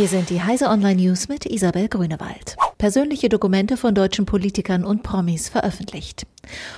[0.00, 2.56] Hier sind die Heise Online News mit Isabel Grünewald.
[2.78, 6.26] Persönliche Dokumente von deutschen Politikern und Promis veröffentlicht.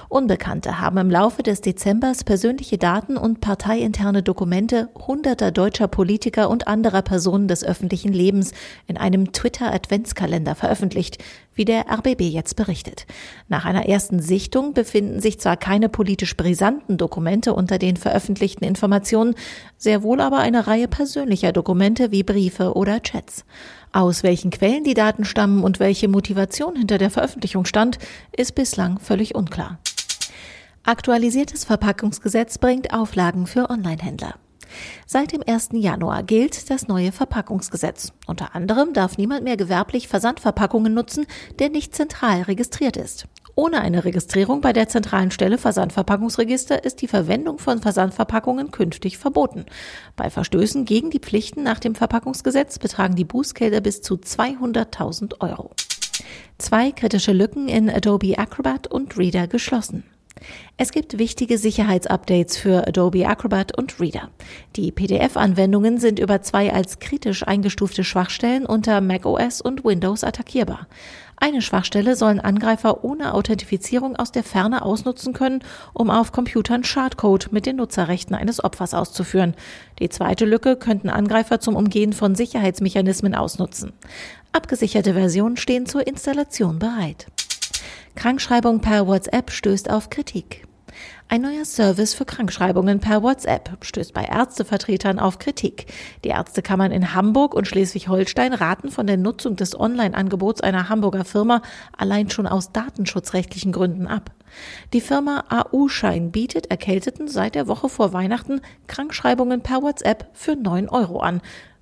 [0.09, 6.69] Unbekannte haben im Laufe des Dezembers persönliche Daten und parteiinterne Dokumente hunderter deutscher Politiker und
[6.69, 8.53] anderer Personen des öffentlichen Lebens
[8.87, 11.19] in einem Twitter-Adventskalender veröffentlicht,
[11.55, 13.07] wie der RBB jetzt berichtet.
[13.49, 19.35] Nach einer ersten Sichtung befinden sich zwar keine politisch brisanten Dokumente unter den veröffentlichten Informationen,
[19.77, 23.45] sehr wohl aber eine Reihe persönlicher Dokumente wie Briefe oder Chats.
[23.93, 27.99] Aus welchen Quellen die Daten stammen und welche Motivation hinter der Veröffentlichung stand,
[28.35, 29.62] ist bislang völlig unklar.
[30.85, 34.35] Aktualisiertes Verpackungsgesetz bringt Auflagen für Onlinehändler.
[35.07, 35.71] Seit dem 1.
[35.73, 38.13] Januar gilt das neue Verpackungsgesetz.
[38.27, 41.27] Unter anderem darf niemand mehr gewerblich Versandverpackungen nutzen,
[41.59, 43.27] der nicht zentral registriert ist.
[43.55, 49.67] Ohne eine Registrierung bei der zentralen Stelle Versandverpackungsregister ist die Verwendung von Versandverpackungen künftig verboten.
[50.17, 55.73] Bei Verstößen gegen die Pflichten nach dem Verpackungsgesetz betragen die Bußgelder bis zu 200.000 Euro.
[56.59, 60.05] Zwei kritische Lücken in Adobe Acrobat und Reader geschlossen.
[60.77, 64.31] Es gibt wichtige Sicherheitsupdates für Adobe Acrobat und Reader.
[64.77, 70.87] Die PDF-Anwendungen sind über zwei als kritisch eingestufte Schwachstellen unter macOS und Windows attackierbar.
[71.37, 77.51] Eine Schwachstelle sollen Angreifer ohne Authentifizierung aus der Ferne ausnutzen können, um auf Computern Schadcode
[77.51, 79.55] mit den Nutzerrechten eines Opfers auszuführen.
[79.99, 83.93] Die zweite Lücke könnten Angreifer zum Umgehen von Sicherheitsmechanismen ausnutzen.
[84.53, 87.27] Abgesicherte Versionen stehen zur Installation bereit.
[88.23, 90.63] Krankschreibung per WhatsApp stößt auf Kritik.
[91.29, 95.87] Ein neuer Service für Krankschreibungen per WhatsApp stößt bei Ärztevertretern auf Kritik.
[96.23, 101.63] Die Ärztekammern in Hamburg und Schleswig-Holstein raten von der Nutzung des Online-Angebots einer Hamburger Firma
[101.99, 104.31] allein schon aus datenschutzrechtlichen Gründen ab.
[104.93, 110.89] Die Firma AU-Schein bietet Erkälteten seit der Woche vor Weihnachten Krankschreibungen per WhatsApp für 9
[110.89, 111.41] Euro an.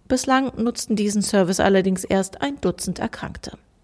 [0.09, 3.59] Bislang nutzten diesen Service allerdings erst ein Dutzend Erkrankte.